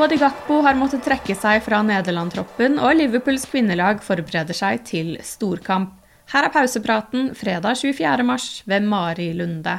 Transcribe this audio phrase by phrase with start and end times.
[0.00, 5.90] Cody Gakpo har måttet trekke seg fra Nederland-troppen, og Liverpools kvinnelag forbereder seg til storkamp.
[6.32, 8.24] Her er pausepraten fredag 24.
[8.24, 9.74] mars ved Mari Lunde.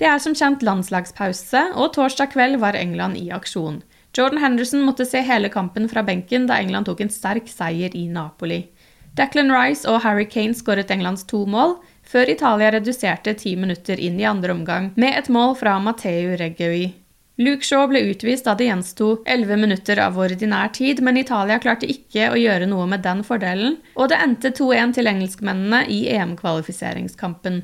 [0.00, 3.82] Det er som kjent landslagspause, og torsdag kveld var England i aksjon.
[4.16, 8.06] Jordan Henderson måtte se hele kampen fra benken da England tok en sterk seier i
[8.08, 8.62] Napoli.
[9.20, 11.76] Declan Rice og Harry Kane skåret Englands to mål,
[12.08, 16.86] før Italia reduserte ti minutter inn i andre omgang med et mål fra Matteo Reggui.
[17.38, 21.86] Luke Shaw ble utvist da det gjensto 11 minutter av ordinær tid, men Italia klarte
[21.86, 27.62] ikke å gjøre noe med den fordelen, og det endte 2-1 til engelskmennene i EM-kvalifiseringskampen.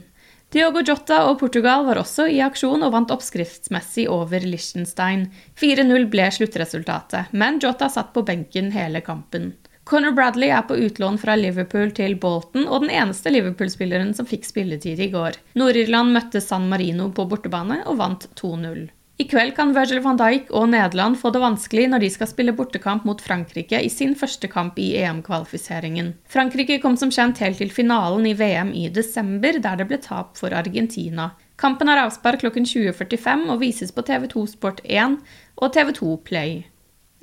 [0.54, 5.26] Diogo Jota og Portugal var også i aksjon og vant oppskriftsmessig over Liechtenstein.
[5.58, 9.56] 4-0 ble sluttresultatet, men Jota satt på benken hele kampen.
[9.82, 14.46] Conor Bradley er på utlån fra Liverpool til Bolton og den eneste Liverpool-spilleren som fikk
[14.46, 15.42] spilletid i går.
[15.58, 18.86] Nord-Irland møtte San Marino på bortebane og vant 2-0.
[19.16, 22.54] I kveld kan Virgil van Dijk og Nederland få det vanskelig når de skal spille
[22.56, 26.10] bortekamp mot Frankrike i sin første kamp i EM-kvalifiseringen.
[26.26, 30.34] Frankrike kom som kjent helt til finalen i VM i desember, der det ble tap
[30.40, 31.30] for Argentina.
[31.62, 35.20] Kampen har avspark klokken 20.45 og vises på TV2 Sport 1
[35.62, 36.64] og TV2 Play.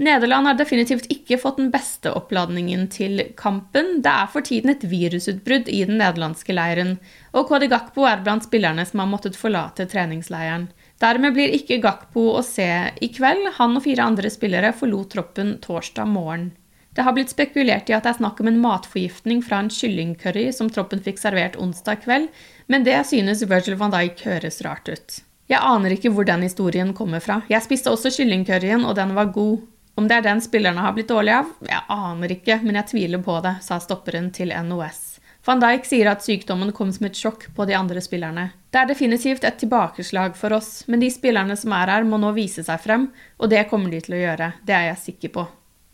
[0.01, 3.99] Nederland har definitivt ikke fått den beste oppladningen til kampen.
[4.01, 6.95] Det er for tiden et virusutbrudd i den nederlandske leiren,
[7.35, 10.71] og Kodi Gakpo er blant spillerne som har måttet forlate treningsleiren.
[11.01, 12.67] Dermed blir ikke Gakpo å se
[13.01, 13.47] i kveld.
[13.57, 16.51] Han og fire andre spillere forlot troppen torsdag morgen.
[16.93, 20.49] Det har blitt spekulert i at det er snakk om en matforgiftning fra en kyllingcurry
[20.53, 22.27] som troppen fikk servert onsdag kveld,
[22.67, 25.21] men det synes Virgil van Dijk høres rart ut.
[25.51, 27.41] Jeg aner ikke hvor den historien kommer fra.
[27.51, 29.63] Jeg spiste også kyllingcurryen, og den var god.
[29.99, 31.49] Om det er den spillerne har blitt dårlige av?
[31.67, 35.10] Jeg aner ikke, men jeg tviler på det, sa stopperen til NOS.
[35.45, 38.51] Van Dijk sier at sykdommen kom som et sjokk på de andre spillerne.
[38.69, 42.29] Det er definitivt et tilbakeslag for oss, men de spillerne som er her, må nå
[42.35, 43.07] vise seg frem,
[43.41, 45.47] og det kommer de til å gjøre, det er jeg sikker på.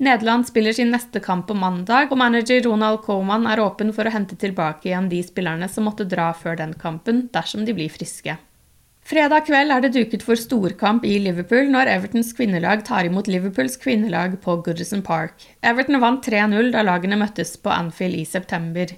[0.03, 4.13] Nederland spiller sin neste kamp på mandag, og manager Ronald Coman er åpen for å
[4.13, 8.35] hente tilbake igjen de spillerne som måtte dra før den kampen, dersom de blir friske.
[9.07, 13.79] Fredag kveld er det duket for storkamp i Liverpool når Evertons kvinnelag tar imot Liverpools
[13.79, 15.47] kvinnelag på Goodison Park.
[15.63, 18.91] Everton vant 3-0 da lagene møttes på Anfield i september.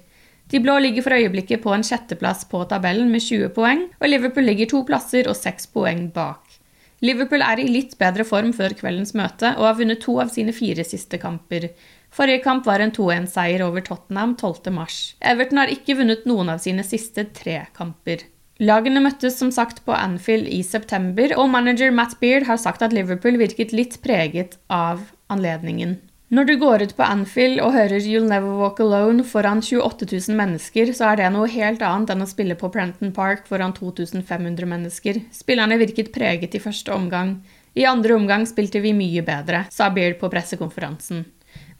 [0.50, 4.48] De blå ligger for øyeblikket på en sjetteplass på tabellen med 20 poeng, og Liverpool
[4.50, 6.58] ligger to plasser og seks poeng bak.
[7.00, 10.52] Liverpool er i litt bedre form før kveldens møte og har vunnet to av sine
[10.52, 11.70] fire siste kamper.
[12.12, 15.14] Forrige kamp var en 2-1-seier over Tottenham 12.3.
[15.32, 18.26] Everton har ikke vunnet noen av sine siste tre kamper.
[18.60, 22.92] Lagene møttes som sagt på Anfield i september, og manager Matt Beard har sagt at
[22.92, 25.96] Liverpool virket litt preget av anledningen.
[26.30, 30.36] Når du går ut på Anfield og hører You'll Never Walk Alone foran 28 000
[30.38, 34.68] mennesker, så er det noe helt annet enn å spille på Prenton Park foran 2500
[34.70, 35.18] mennesker.
[35.34, 37.40] Spillerne virket preget i første omgang.
[37.74, 41.24] I andre omgang spilte vi mye bedre, sa Beard på pressekonferansen.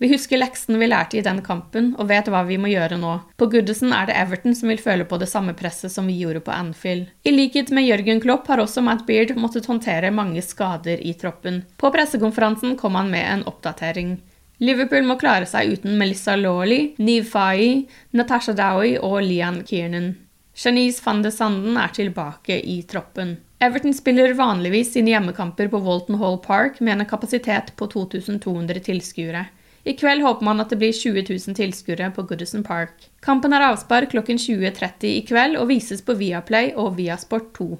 [0.03, 3.13] Vi husker leksen vi lærte i den kampen, og vet hva vi må gjøre nå.
[3.39, 6.43] På Goodison er det Everton som vil føle på det samme presset som vi gjorde
[6.43, 7.07] på Anfield.
[7.23, 11.63] I likhet med Jørgen Klopp har også Matt Beard måttet håndtere mange skader i troppen.
[11.79, 14.17] På pressekonferansen kom han med en oppdatering.
[14.61, 20.13] Liverpool må klare seg uten Melissa Lawley, Neve Faye, Natasha Dowie og Lian Kiernan.
[20.53, 23.39] Janice van de Sanden er tilbake i troppen.
[23.61, 29.47] Everton spiller vanligvis sine hjemmekamper på Walton Hall Park med en kapasitet på 2200 tilskuere.
[29.85, 33.09] I kveld håper man at det blir 20 000 tilskuere på Goodison Park.
[33.25, 37.79] Kampen er avspark klokken 20.30 i kveld og vises på Viaplay og Viasport 2.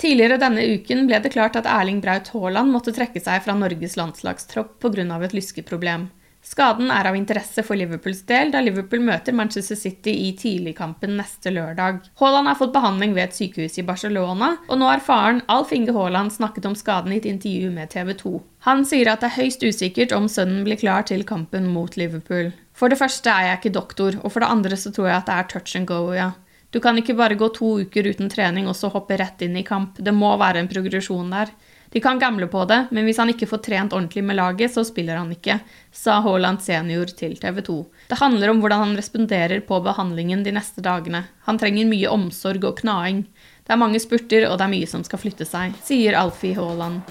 [0.00, 3.98] Tidligere denne uken ble det klart at Erling Braut Haaland måtte trekke seg fra Norges
[4.00, 5.04] landslagstropp pga.
[5.24, 6.08] et lyskeproblem.
[6.40, 11.52] Skaden er av interesse for Liverpools del, da Liverpool møter Manchester City i tidligkampen neste
[11.52, 12.00] lørdag.
[12.16, 15.92] Haaland har fått behandling ved et sykehus i Barcelona, og nå har faren Alf Inge
[15.92, 18.32] Haaland snakket om skaden i et intervju med TV 2.
[18.70, 22.54] Han sier at det er høyst usikkert om sønnen blir klar til kampen mot Liverpool.
[22.72, 25.28] For det første er jeg ikke doktor, og for det andre så tror jeg at
[25.28, 26.32] det er touch and go, ja.
[26.70, 29.66] Du kan ikke bare gå to uker uten trening og så hoppe rett inn i
[29.66, 29.98] kamp.
[29.98, 31.50] Det må være en progresjon der.
[31.90, 34.84] De kan gamble på det, men hvis han ikke får trent ordentlig med laget, så
[34.86, 35.56] spiller han ikke,
[35.90, 37.78] sa Haaland senior til TV 2.
[38.12, 41.24] Det handler om hvordan han responderer på behandlingen de neste dagene.
[41.48, 43.24] Han trenger mye omsorg og knaing.
[43.66, 47.02] Det er mange spurter, og det er mye som skal flytte seg, sier Alfie Haaland.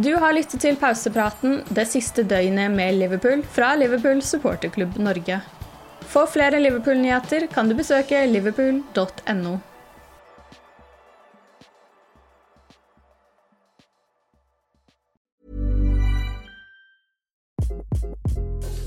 [0.00, 5.38] Du har lyttet til pausepraten det siste døgnet med Liverpool fra Liverpool supporterklubb Norge.
[6.10, 9.58] For flere Liverpool-nyheter kan du besøke liverpool.no.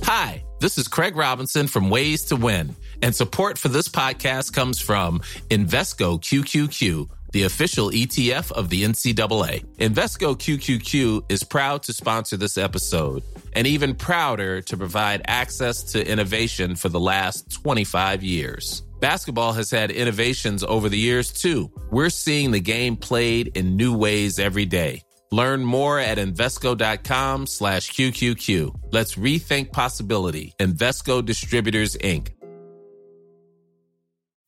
[0.04, 4.81] Hi, this is Craig Robinson from Ways to Win, and support for this podcast comes
[4.81, 9.64] from Invesco QQQ, the official ETF of the NCAA.
[9.78, 13.24] Invesco QQQ is proud to sponsor this episode,
[13.56, 18.82] and even prouder to provide access to innovation for the last 25 years.
[19.00, 21.70] Basketball has had innovations over the years, too.
[21.92, 25.02] We're seeing the game played in new ways every day.
[25.32, 28.92] Learn more at Invesco.com slash QQQ.
[28.92, 30.54] Let's rethink possibility.
[30.60, 32.30] Investco Distributors, Inc.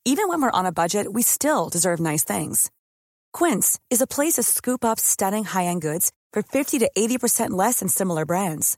[0.05, 2.69] Even when we're on a budget, we still deserve nice things.
[3.33, 7.79] Quince is a place to scoop up stunning high-end goods for 50 to 80% less
[7.79, 8.77] than similar brands.